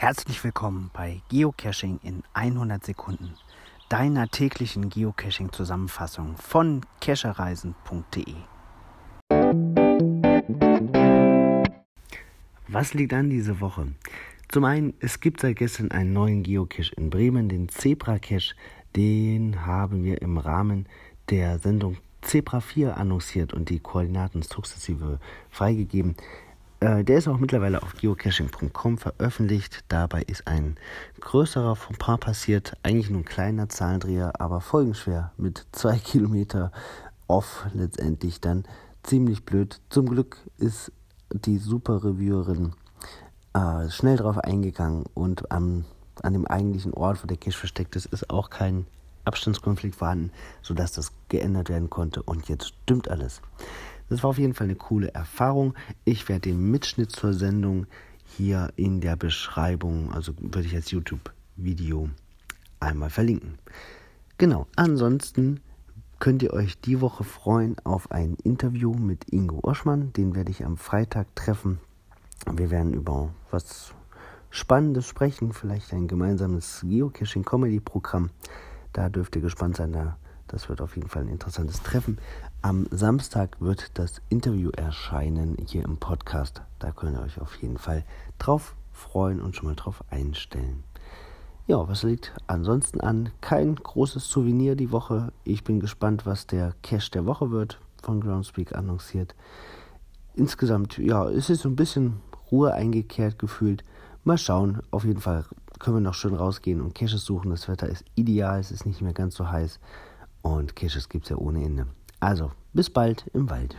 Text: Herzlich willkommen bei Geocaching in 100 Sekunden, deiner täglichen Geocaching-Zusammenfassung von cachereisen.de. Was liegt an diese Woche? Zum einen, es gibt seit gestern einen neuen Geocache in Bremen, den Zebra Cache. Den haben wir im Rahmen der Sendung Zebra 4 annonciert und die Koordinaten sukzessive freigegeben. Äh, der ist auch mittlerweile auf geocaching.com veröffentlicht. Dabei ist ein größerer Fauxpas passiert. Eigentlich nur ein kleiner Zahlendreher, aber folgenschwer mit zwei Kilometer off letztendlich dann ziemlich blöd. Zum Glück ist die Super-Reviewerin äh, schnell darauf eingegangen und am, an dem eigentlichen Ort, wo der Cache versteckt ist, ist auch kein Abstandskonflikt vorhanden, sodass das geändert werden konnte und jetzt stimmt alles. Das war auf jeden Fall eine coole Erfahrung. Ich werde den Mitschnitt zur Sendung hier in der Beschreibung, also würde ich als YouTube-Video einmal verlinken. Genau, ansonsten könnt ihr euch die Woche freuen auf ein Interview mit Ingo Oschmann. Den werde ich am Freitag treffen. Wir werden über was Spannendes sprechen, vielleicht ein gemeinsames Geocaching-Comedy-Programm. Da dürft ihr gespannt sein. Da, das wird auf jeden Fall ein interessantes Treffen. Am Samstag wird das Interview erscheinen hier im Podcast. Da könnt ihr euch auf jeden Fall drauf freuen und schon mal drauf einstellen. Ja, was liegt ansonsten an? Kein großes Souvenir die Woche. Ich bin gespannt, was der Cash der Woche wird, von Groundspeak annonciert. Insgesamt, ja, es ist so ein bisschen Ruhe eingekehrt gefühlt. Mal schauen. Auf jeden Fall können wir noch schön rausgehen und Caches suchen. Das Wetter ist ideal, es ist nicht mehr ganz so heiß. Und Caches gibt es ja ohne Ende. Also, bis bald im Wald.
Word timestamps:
Herzlich 0.00 0.44
willkommen 0.44 0.92
bei 0.92 1.22
Geocaching 1.28 1.98
in 2.04 2.22
100 2.32 2.86
Sekunden, 2.86 3.34
deiner 3.88 4.28
täglichen 4.28 4.90
Geocaching-Zusammenfassung 4.90 6.36
von 6.36 6.82
cachereisen.de. 7.00 8.34
Was 12.68 12.94
liegt 12.94 13.12
an 13.12 13.28
diese 13.28 13.60
Woche? 13.60 13.88
Zum 14.46 14.66
einen, 14.66 14.94
es 15.00 15.18
gibt 15.18 15.40
seit 15.40 15.56
gestern 15.56 15.90
einen 15.90 16.12
neuen 16.12 16.44
Geocache 16.44 16.94
in 16.94 17.10
Bremen, 17.10 17.48
den 17.48 17.68
Zebra 17.68 18.20
Cache. 18.20 18.54
Den 18.94 19.66
haben 19.66 20.04
wir 20.04 20.22
im 20.22 20.38
Rahmen 20.38 20.86
der 21.28 21.58
Sendung 21.58 21.96
Zebra 22.22 22.60
4 22.60 22.96
annonciert 22.96 23.52
und 23.52 23.68
die 23.68 23.80
Koordinaten 23.80 24.42
sukzessive 24.42 25.18
freigegeben. 25.50 26.14
Äh, 26.80 27.02
der 27.02 27.18
ist 27.18 27.28
auch 27.28 27.38
mittlerweile 27.38 27.82
auf 27.82 27.94
geocaching.com 27.94 28.98
veröffentlicht. 28.98 29.84
Dabei 29.88 30.22
ist 30.22 30.46
ein 30.46 30.76
größerer 31.20 31.74
Fauxpas 31.74 32.18
passiert. 32.18 32.76
Eigentlich 32.82 33.10
nur 33.10 33.22
ein 33.22 33.24
kleiner 33.24 33.68
Zahlendreher, 33.68 34.40
aber 34.40 34.60
folgenschwer 34.60 35.32
mit 35.36 35.66
zwei 35.72 35.98
Kilometer 36.04 36.70
off 37.26 37.66
letztendlich 37.74 38.40
dann 38.40 38.64
ziemlich 39.02 39.44
blöd. 39.44 39.80
Zum 39.90 40.06
Glück 40.06 40.38
ist 40.58 40.92
die 41.32 41.58
Super-Reviewerin 41.58 42.72
äh, 43.54 43.90
schnell 43.90 44.16
darauf 44.16 44.38
eingegangen 44.38 45.04
und 45.14 45.50
am, 45.50 45.84
an 46.22 46.32
dem 46.32 46.46
eigentlichen 46.46 46.94
Ort, 46.94 47.22
wo 47.22 47.26
der 47.26 47.36
Cache 47.36 47.58
versteckt 47.58 47.96
ist, 47.96 48.06
ist 48.06 48.30
auch 48.30 48.50
kein 48.50 48.86
Abstandskonflikt 49.24 49.96
vorhanden, 49.96 50.32
sodass 50.62 50.92
das 50.92 51.12
geändert 51.28 51.68
werden 51.68 51.90
konnte 51.90 52.22
und 52.22 52.48
jetzt 52.48 52.68
stimmt 52.68 53.10
alles. 53.10 53.42
Das 54.08 54.22
war 54.22 54.30
auf 54.30 54.38
jeden 54.38 54.54
Fall 54.54 54.66
eine 54.66 54.76
coole 54.76 55.12
Erfahrung. 55.12 55.74
Ich 56.04 56.28
werde 56.28 56.50
den 56.50 56.70
Mitschnitt 56.70 57.12
zur 57.12 57.34
Sendung 57.34 57.86
hier 58.24 58.72
in 58.76 59.00
der 59.00 59.16
Beschreibung, 59.16 60.12
also 60.12 60.32
würde 60.38 60.66
ich 60.66 60.74
als 60.74 60.90
YouTube-Video 60.90 62.08
einmal 62.80 63.10
verlinken. 63.10 63.58
Genau, 64.36 64.66
ansonsten 64.76 65.60
könnt 66.18 66.42
ihr 66.42 66.52
euch 66.52 66.80
die 66.80 67.00
Woche 67.00 67.24
freuen 67.24 67.76
auf 67.84 68.10
ein 68.10 68.36
Interview 68.44 68.92
mit 68.92 69.32
Ingo 69.32 69.60
Oschmann. 69.62 70.12
Den 70.12 70.34
werde 70.34 70.50
ich 70.50 70.64
am 70.64 70.76
Freitag 70.76 71.34
treffen. 71.34 71.78
Wir 72.50 72.70
werden 72.70 72.94
über 72.94 73.30
was 73.50 73.92
Spannendes 74.50 75.06
sprechen, 75.06 75.52
vielleicht 75.52 75.92
ein 75.92 76.08
gemeinsames 76.08 76.80
Geocaching-Comedy-Programm. 76.82 78.30
Da 78.92 79.08
dürft 79.08 79.36
ihr 79.36 79.42
gespannt 79.42 79.76
sein. 79.76 79.92
Da, 79.92 80.16
das 80.48 80.68
wird 80.68 80.80
auf 80.80 80.96
jeden 80.96 81.08
Fall 81.08 81.22
ein 81.22 81.28
interessantes 81.28 81.82
Treffen. 81.82 82.18
Am 82.62 82.86
Samstag 82.90 83.60
wird 83.60 83.98
das 83.98 84.20
Interview 84.28 84.70
erscheinen 84.70 85.56
hier 85.66 85.84
im 85.84 85.98
Podcast. 85.98 86.62
Da 86.78 86.90
könnt 86.90 87.16
ihr 87.16 87.22
euch 87.22 87.40
auf 87.40 87.54
jeden 87.56 87.78
Fall 87.78 88.04
drauf 88.38 88.74
freuen 88.92 89.40
und 89.40 89.54
schon 89.54 89.68
mal 89.68 89.76
drauf 89.76 90.02
einstellen. 90.10 90.82
Ja, 91.66 91.86
was 91.86 92.02
liegt 92.02 92.32
ansonsten 92.46 93.00
an? 93.00 93.30
Kein 93.40 93.76
großes 93.76 94.28
Souvenir 94.28 94.74
die 94.74 94.90
Woche. 94.90 95.32
Ich 95.44 95.64
bin 95.64 95.80
gespannt, 95.80 96.24
was 96.24 96.46
der 96.46 96.74
Cash 96.82 97.10
der 97.10 97.26
Woche 97.26 97.50
wird, 97.50 97.78
von 98.02 98.20
Groundspeak 98.20 98.74
annonciert. 98.74 99.34
Insgesamt, 100.34 100.98
ja, 100.98 101.28
es 101.28 101.50
ist 101.50 101.62
so 101.62 101.68
ein 101.68 101.76
bisschen 101.76 102.20
Ruhe 102.50 102.72
eingekehrt 102.72 103.38
gefühlt. 103.38 103.84
Mal 104.24 104.38
schauen. 104.38 104.80
Auf 104.90 105.04
jeden 105.04 105.20
Fall 105.20 105.44
können 105.78 105.96
wir 105.96 106.00
noch 106.00 106.14
schön 106.14 106.34
rausgehen 106.34 106.80
und 106.80 106.94
Caches 106.94 107.24
suchen. 107.24 107.50
Das 107.50 107.68
Wetter 107.68 107.88
ist 107.88 108.04
ideal, 108.14 108.58
es 108.58 108.70
ist 108.70 108.86
nicht 108.86 109.02
mehr 109.02 109.12
ganz 109.12 109.34
so 109.34 109.50
heiß. 109.50 109.78
Und 110.42 110.76
Caches 110.76 111.08
gibt 111.08 111.24
es 111.24 111.30
ja 111.30 111.36
ohne 111.36 111.64
Ende. 111.64 111.86
Also, 112.20 112.52
bis 112.72 112.90
bald 112.90 113.26
im 113.32 113.48
Wald. 113.50 113.76